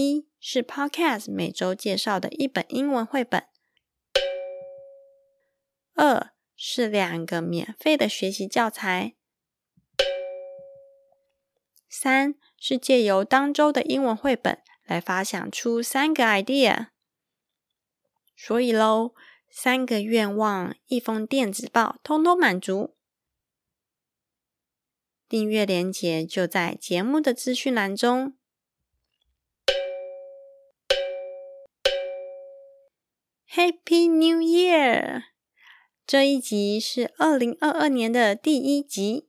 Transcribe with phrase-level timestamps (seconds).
[0.00, 3.48] 一是 Podcast 每周介绍的一本英文绘本，
[5.94, 9.16] 二是两个免费的学习教材，
[11.88, 16.90] 三是借由当周的英文绘本来发想出三个 idea。
[18.36, 19.16] 所以喽，
[19.50, 22.94] 三个愿望，一封电子报，通通满足。
[25.28, 28.37] 订阅链接就在节目的资讯栏中。
[33.58, 35.24] Happy New Year！
[36.06, 39.28] 这一集是二零二二年的第一集。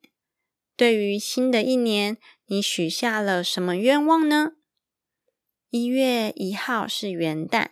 [0.77, 4.52] 对于新的一年，你许下了什么愿望呢？
[5.72, 7.69] 一月一号是元旦，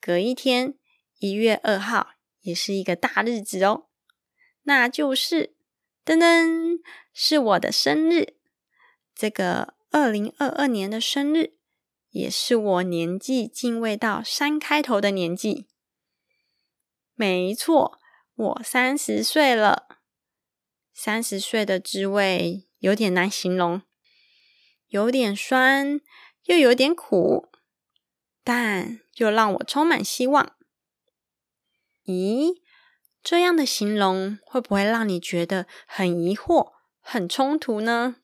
[0.00, 0.74] 隔一天
[1.20, 3.86] 一月二号也是一个大日子哦，
[4.64, 5.54] 那就是
[6.04, 6.80] 噔噔，
[7.12, 8.34] 是我的生日。
[9.14, 11.52] 这个二零二二年的生日，
[12.10, 15.68] 也是我年纪进位到三开头的年纪。
[17.18, 17.98] 没错，
[18.34, 19.88] 我三十岁了。
[20.92, 23.80] 三十岁的滋味有点难形容，
[24.88, 26.00] 有点酸，
[26.44, 27.48] 又有点苦，
[28.44, 30.54] 但又让我充满希望。
[32.04, 32.60] 咦，
[33.22, 38.16] 这样的形容会不会让你觉得很疑惑、很冲突呢？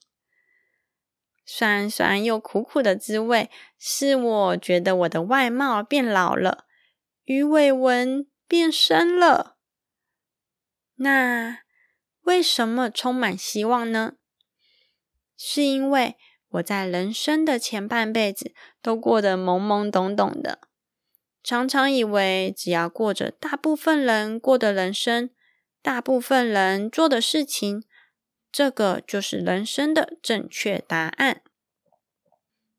[1.46, 6.66] 酸酸又苦苦的滋味，是我觉得我的外貌变老了，
[7.24, 8.26] 鱼尾纹。
[8.52, 9.56] 变深了，
[10.96, 11.60] 那
[12.20, 14.16] 为什么充满希望呢？
[15.38, 16.18] 是因为
[16.50, 20.58] 我在人生的前半辈子都过得懵懵懂懂的，
[21.42, 25.30] 常常以为只要过着大部分人过的人生，
[25.80, 27.82] 大部分人做的事情，
[28.52, 31.40] 这个就是人生的正确答案。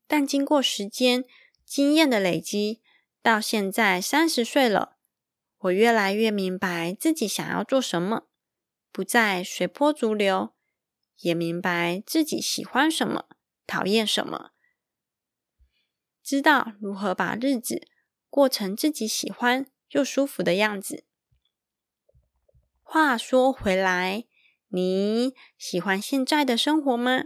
[0.08, 1.26] 但经过时间
[1.66, 2.84] 经验的累积，
[3.24, 4.93] 到现在三十岁了。
[5.64, 8.28] 我越来越明白自己想要做什么，
[8.92, 10.54] 不再随波逐流，
[11.20, 13.30] 也明白自己喜欢什么，
[13.66, 14.52] 讨厌什么，
[16.22, 17.88] 知道如何把日子
[18.30, 21.06] 过成自己喜欢又舒服的样子。
[22.82, 24.26] 话说回来，
[24.68, 27.24] 你喜欢现在的生活吗？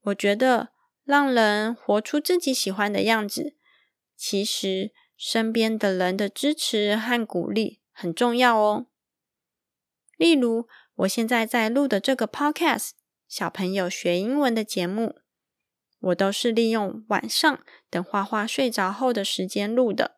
[0.00, 0.72] 我觉得
[1.04, 3.54] 让人活出自己喜欢的样子，
[4.16, 4.92] 其实。
[5.18, 8.86] 身边的人的支持和鼓励很重要哦。
[10.16, 12.90] 例如，我现在在录的这个 Podcast，
[13.26, 15.18] 小朋友学英文的节目，
[15.98, 20.16] 我都是利用晚上等花花睡着后的时间录的。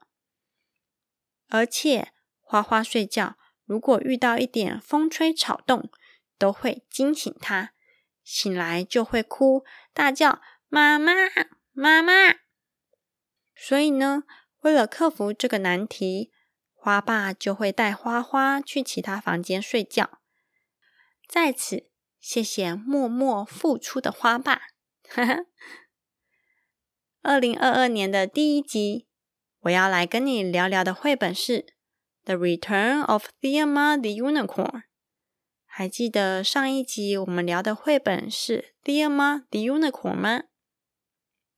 [1.48, 2.12] 而且，
[2.42, 5.90] 花花睡觉如果遇到一点风吹草动，
[6.36, 7.72] 都会惊醒他，
[8.22, 11.14] 醒来就会哭大叫“妈妈，
[11.72, 12.12] 妈妈”。
[13.56, 14.24] 所以呢。
[14.60, 16.30] 为了克服这个难题，
[16.74, 20.20] 花爸就会带花花去其他房间睡觉。
[21.26, 24.62] 在此，谢谢默默付出的花爸。
[27.22, 29.06] 二零二二年的第一集，
[29.60, 31.62] 我要来跟你聊聊的绘本是
[32.24, 34.70] 《The Return of Thea the Unicorn》。
[35.66, 40.42] 还记得上一集我们聊的绘本是《Thea the Unicorn》吗？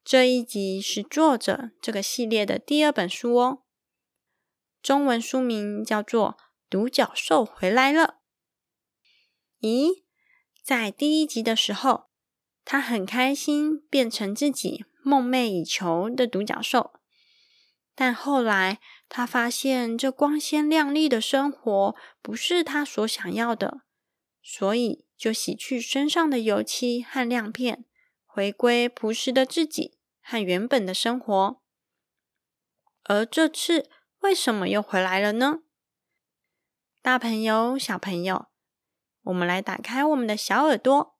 [0.04, 3.62] 这一集是作者这个系列的第二本书哦，
[4.82, 6.36] 中文书名叫做
[6.68, 8.16] 《独角兽回来了》。
[9.64, 10.02] 咦，
[10.60, 12.06] 在第一集的时候，
[12.64, 16.94] 他很开心变成自己梦寐以求的独角兽，
[17.94, 23.82] 但后来他发现这光鲜亮丽的生活不是他所想要的，
[24.42, 27.84] 所以就洗去身上的油漆和亮片。
[28.34, 31.60] 回归朴实的自己和原本的生活，
[33.04, 33.90] 而这次
[34.20, 35.58] 为什么又回来了呢？
[37.02, 38.46] 大朋友、小朋友，
[39.24, 41.18] 我们来打开我们的小耳朵，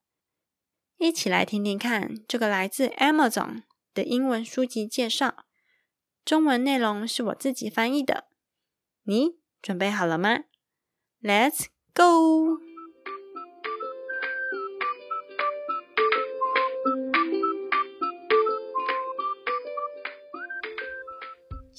[0.97, 5.45] 一起来听听看这个来自 Amazon 的英文书籍介绍。
[6.25, 8.29] 中文内容是我自己翻译的，
[9.03, 10.45] 你准备好了吗
[11.21, 12.72] ？Let's go！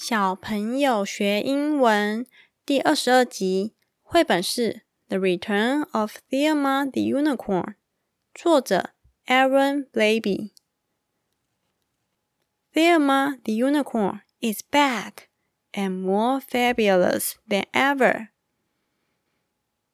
[0.05, 2.27] 小朋友学英文
[2.65, 7.63] 第二十二集，绘本是《The Return of Thelma the Unicorn》，
[8.33, 8.89] 作者
[9.27, 10.51] Aaron Blaby。
[12.73, 15.29] Thelma the Unicorn is back
[15.71, 18.27] and more fabulous than ever。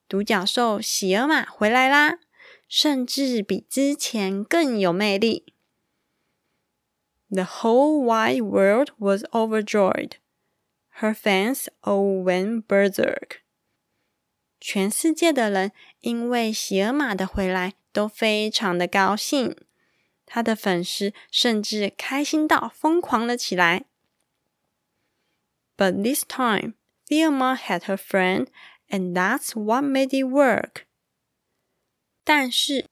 [0.08, 2.18] 独角兽喜尔玛回来啦，
[2.66, 5.54] 甚至比之前更有魅力。
[7.29, 10.17] The whole wide world was overjoyed.
[10.99, 13.41] Her fans all went berserk.
[14.61, 19.55] 全世界的人因为喜尔玛的回来都非常的高兴，
[20.25, 23.85] 她的粉丝甚至开心到疯狂了起来。
[25.75, 26.75] But this time,
[27.09, 28.47] Thelma had her friend,
[28.89, 30.85] and that's what made it work.
[32.23, 32.85] 但是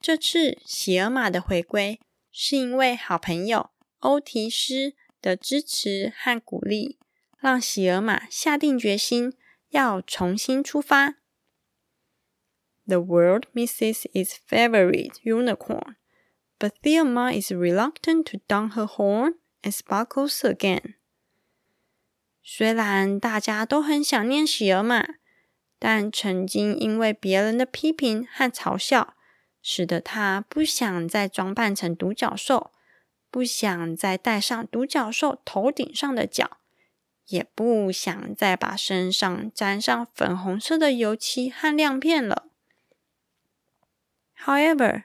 [0.00, 2.00] 这次喜尔玛的回归
[2.32, 3.70] 是因为好朋友。
[3.99, 6.97] 欧提斯的支持和鼓励，
[7.37, 9.33] 让喜尔玛下定决心
[9.69, 11.15] 要重新出发。
[12.85, 15.95] The world misses its favorite unicorn,
[16.57, 20.95] but Thelma is reluctant to don her horn and sparkles again.
[22.41, 25.05] 虽然大家都很想念喜尔玛，
[25.77, 29.15] 但曾经因为别人的批评和嘲笑，
[29.61, 32.71] 使得她不想再装扮成独角兽。
[33.31, 36.57] 不想再戴上独角兽头顶上的角，
[37.27, 42.47] 也不想再把身上沾上粉红色的油漆和亮片了。
[44.45, 45.03] However,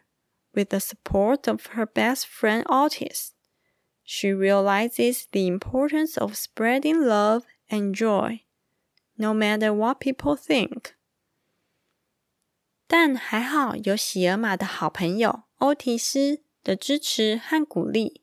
[0.53, 3.31] with the support of her best friend Otis,
[4.05, 8.41] she realizes the importance of spreading love and joy,
[9.17, 10.93] no matter what people think.
[12.87, 16.44] 但还好有喜尔玛的好朋友欧提斯。
[16.64, 18.22] 的支持和鼓励，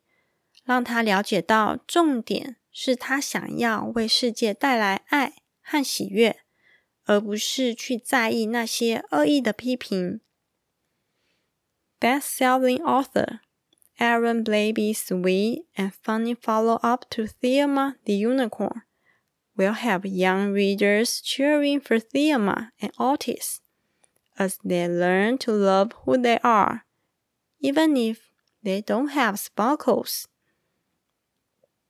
[0.64, 6.40] 让他了解到重点是他想要为世界带来爱和喜悦，
[7.04, 10.20] 而不是去在意那些恶意的批评。
[11.98, 13.40] Best-selling author
[13.98, 18.82] Aaron Blabey's sweet and funny follow-up to Thelma the Unicorn
[19.56, 23.60] will have young readers cheering for Thelma and Otis
[24.37, 26.84] as they learn to love who they are,
[27.60, 28.29] even if
[28.63, 30.25] They don't have sparkles。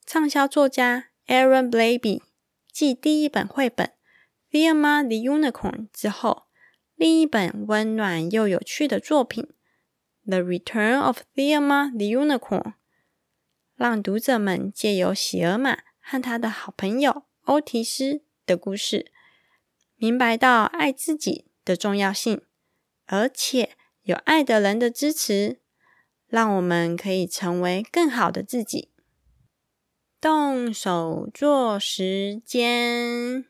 [0.06, 2.22] 畅销作家 Aaron Blaby
[2.72, 3.88] 继第一本绘本
[4.52, 6.48] 《Thea Ma the Unicorn》之后，
[6.96, 9.54] 另一本温暖又有趣的作品
[10.30, 12.64] 《The Return of Thea Ma the Unicorn》，
[13.76, 19.12] 让读者们借由喜尔玛和他的好朋友欧提斯的故事，
[19.96, 22.42] 明白到爱自己的重要性，
[23.08, 25.60] 而且有爱的人的支持。
[26.32, 28.90] 让我们可以成为更好的自己。
[30.22, 33.46] 动手做时间，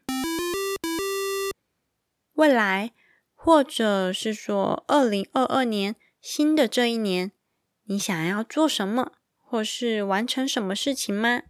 [2.34, 2.92] 未来，
[3.36, 7.32] 或者是说二零二二年新的这一年，
[7.84, 11.44] 你想要做什么，或是完成什么事情吗？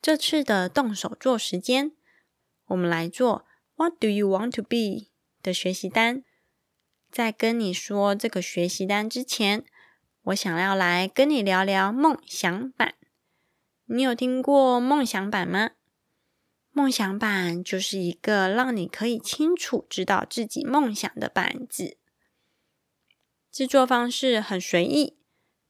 [0.00, 1.92] 这次的动手做时间，
[2.68, 3.44] 我们来做
[3.76, 5.10] “What do you want to be”
[5.42, 6.24] 的学习单。
[7.10, 9.64] 在跟你说这个学习单之前，
[10.22, 12.94] 我想要来跟你聊聊梦想版。
[13.86, 15.70] 你有听过梦想版吗？
[16.70, 21.98] 梦想版就是一个让你可以清楚知道自己梦想的板子。
[23.50, 25.18] 制作方式很随意，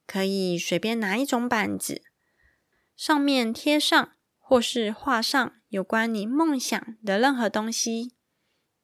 [0.07, 2.03] 可以随便拿一种板子，
[2.95, 8.13] 上面贴上或是画上有关你梦想的任何东西，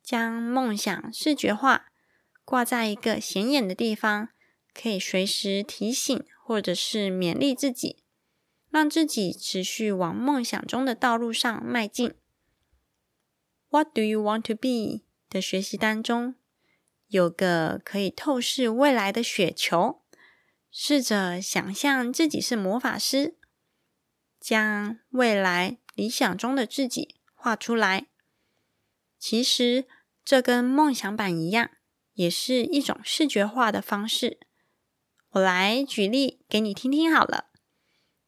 [0.02, 1.88] 将梦想视觉化。
[2.46, 4.28] 挂在一个显眼的地方，
[4.72, 8.04] 可以随时提醒或者是勉励自己，
[8.70, 12.14] 让自己持续往梦想中的道路上迈进。
[13.68, 15.04] What do you want to be？
[15.28, 16.36] 的学习当中
[17.08, 20.02] 有个可以透视未来的雪球，
[20.70, 23.36] 试着想象自己是魔法师，
[24.38, 28.06] 将未来理想中的自己画出来。
[29.18, 29.86] 其实
[30.24, 31.70] 这跟梦想版一样。
[32.16, 34.40] 也是一种视觉化的方式。
[35.30, 37.46] 我来举例给你听听好了。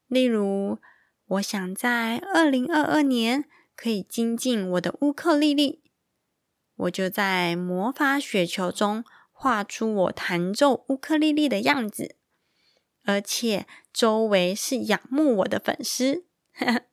[0.07, 0.78] 例如，
[1.26, 5.83] 我想在二零二二年可以精进我的乌克丽丽，
[6.76, 12.16] 我就在魔法雪球中画出我弹奏乌克丽丽的样子，
[13.04, 16.26] 而且周围是仰慕我的粉丝。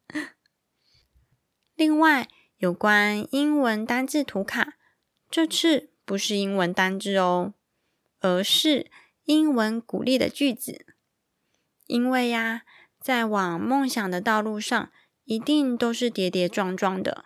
[1.75, 4.78] 另外，有关英文单字图卡，
[5.30, 5.92] 这次。
[6.06, 7.54] 不是英文单字哦，
[8.20, 8.92] 而是
[9.24, 10.86] 英文鼓励的句子。
[11.88, 12.64] 因为呀，
[13.00, 14.92] 在往梦想的道路上，
[15.24, 17.26] 一定都是跌跌撞撞的，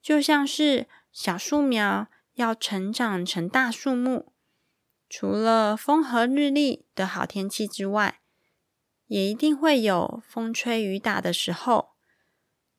[0.00, 4.32] 就像是小树苗要成长成大树木，
[5.08, 8.20] 除了风和日丽的好天气之外，
[9.06, 11.90] 也一定会有风吹雨打的时候。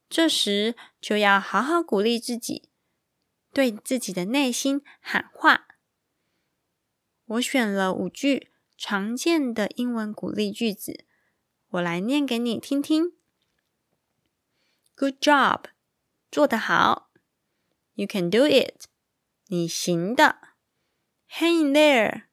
[0.10, 2.70] 这时就要好好鼓励自己，
[3.54, 5.68] 对自己的内心喊话。
[7.26, 11.06] 我选了五句常见的英文鼓励句子。
[11.70, 13.14] 我来念给你听听。
[14.96, 15.66] Good job，
[16.30, 17.12] 做得好。
[17.94, 18.86] You can do it，
[19.48, 20.40] 你行的。
[21.30, 22.24] Hang in there，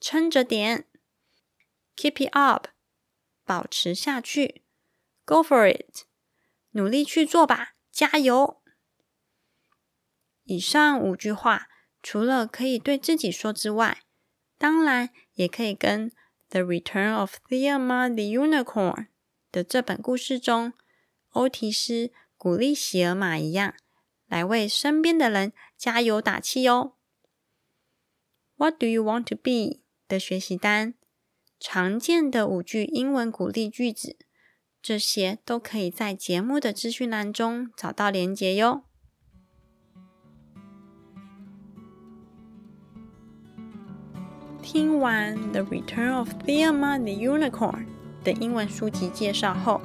[0.00, 0.86] 撑着点。
[1.96, 2.68] Keep it up，
[3.44, 4.64] 保持下去。
[5.24, 6.04] Go for it，
[6.70, 8.59] 努力去做吧，加油。
[10.50, 11.68] 以上五句话，
[12.02, 13.98] 除了可以对自己说之外，
[14.58, 16.10] 当然也可以跟。
[16.48, 19.06] The Return of Thea the Unicorn
[19.52, 20.72] 的这本故事中，
[21.28, 23.74] 欧提斯鼓励喜尔玛一样，
[24.26, 26.94] 来为身边的人加油打气哦。
[28.56, 30.94] What do you want to be 的学习单，
[31.60, 34.16] 常见的五句英文鼓励句子，
[34.82, 38.82] 这些都可以在节目的资讯栏中找到连结哟。
[44.62, 47.72] 听完《The Return of Thea the Unicorn》
[48.22, 49.80] 的英文书籍介绍后，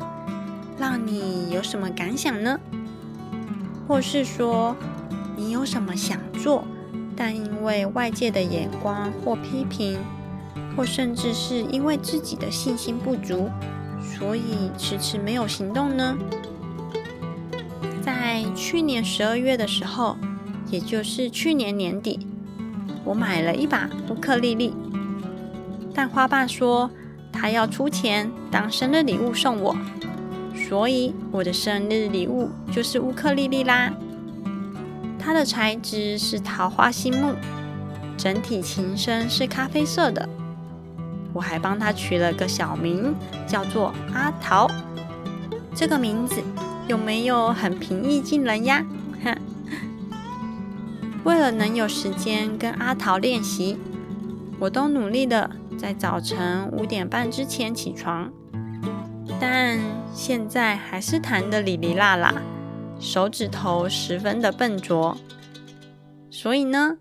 [0.78, 2.60] 让你有什么感想呢？
[3.88, 4.76] 或是说，
[5.38, 6.66] 你有什么想做，
[7.16, 9.98] 但因为外界的眼光或批评，
[10.76, 13.50] 或甚至是因为自己的信心不足，
[14.02, 16.18] 所以迟迟没有行动呢？
[18.02, 20.18] 在去年十二月的时候，
[20.70, 22.28] 也就是去年年底。
[23.06, 24.74] 我买了一把乌克丽丽，
[25.94, 26.90] 但花爸说
[27.32, 29.76] 他要出钱当生日礼物送我，
[30.54, 33.94] 所以我的生日礼物就是乌克丽丽啦。
[35.20, 37.36] 它的材质是桃花心木，
[38.18, 40.28] 整体琴身是咖啡色的。
[41.34, 43.14] 我还帮它取了个小名，
[43.46, 44.68] 叫做阿桃。
[45.76, 46.42] 这个名字
[46.88, 48.86] 有没有很平易近人呀？
[51.26, 53.80] 为了能有时间跟阿桃练习，
[54.60, 58.32] 我都努力的在早晨五点半之前起床，
[59.40, 59.80] 但
[60.14, 62.32] 现在还是弹的哩哩啦啦，
[63.00, 65.18] 手指头十分的笨拙。
[66.30, 66.98] 所以呢，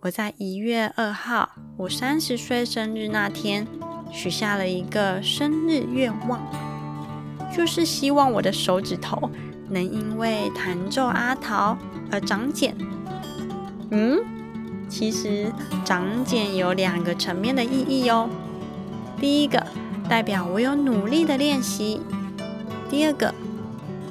[0.00, 3.64] 我在一月二号我三十岁生日那天，
[4.10, 6.40] 许下了一个生日愿望，
[7.56, 9.30] 就是希望我的手指头
[9.70, 11.78] 能因为弹奏阿桃
[12.10, 12.76] 而长茧。
[13.90, 14.18] 嗯，
[14.88, 15.52] 其实
[15.84, 18.28] 长茧有两个层面的意义哦。
[19.18, 19.66] 第一个
[20.08, 22.00] 代表我有努力的练习；
[22.90, 23.34] 第二个，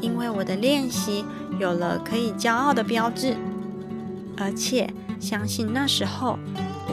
[0.01, 1.23] 因为我的练习
[1.59, 3.35] 有了可以骄傲的标志，
[4.35, 6.37] 而且相信那时候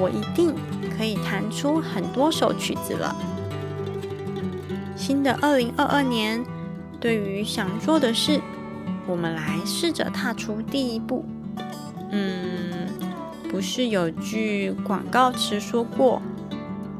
[0.01, 0.55] 我一定
[0.97, 3.17] 可以弹出很多首曲子了。
[4.95, 6.45] 新的二零二二年，
[7.01, 8.41] 对于想做的事，
[9.07, 11.25] 我们来试着踏出第一步。
[12.17, 12.89] 嗯，
[13.51, 16.23] 不是有句广告词说过，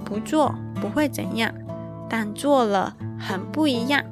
[0.05, 1.55] 不做不会怎样，
[2.11, 4.03] 但做了很不一样。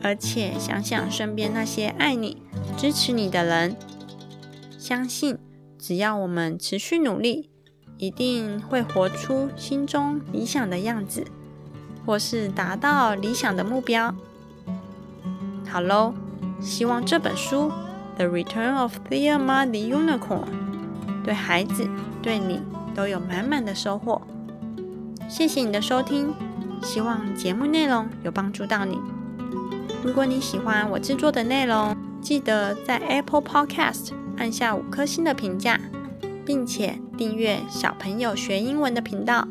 [0.00, 2.40] 而且想想身边那些爱你、
[2.76, 3.76] 支持你的人，
[4.78, 5.36] 相信
[5.76, 7.50] 只要我们持续努力，
[7.98, 11.26] 一定会活出心中理想的样子，
[12.06, 14.14] 或是达到理想的目标。
[15.68, 16.14] 好喽，
[16.60, 17.72] 希望这本书。
[18.16, 20.44] The Return of Thea the Unicorn，
[21.24, 21.88] 对孩子、
[22.22, 22.60] 对你
[22.94, 24.22] 都有满满的收获。
[25.28, 26.34] 谢谢你的收听，
[26.82, 28.98] 希望节目内容有帮助到你。
[30.04, 35.80] 如果你喜欢我制作的内容，记得在 Apple Podcast 按下五颗星的评价，
[36.44, 39.46] 并且订阅小朋友学英文的频道。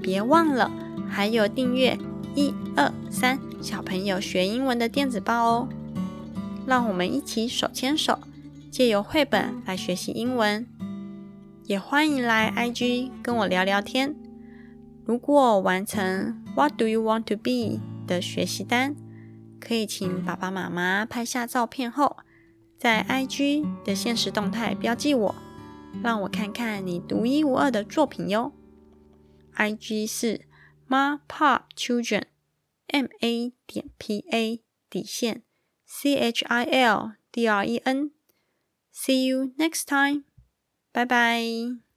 [0.00, 0.70] 别忘了
[1.08, 1.98] 还有订阅
[2.34, 5.68] 一二三小朋友学英文的电子报哦。
[6.68, 8.18] 让我们一起手牵手，
[8.70, 10.66] 借由绘本来学习英文。
[11.64, 14.14] 也欢迎来 IG 跟我聊聊天。
[15.06, 18.94] 如果完成 What do you want to be 的学习单，
[19.58, 22.18] 可以请爸爸妈妈拍下照片后，
[22.76, 25.34] 在 IG 的现实动态标记我，
[26.02, 28.52] 让我看看你独一无二的作品哟。
[29.56, 30.42] IG 是
[30.86, 34.60] Ma Pop Children，M A 点 P A
[34.90, 35.44] 底线。
[35.88, 38.12] C H I L D R E N.
[38.92, 40.24] See you next time.
[40.92, 41.87] Bye bye.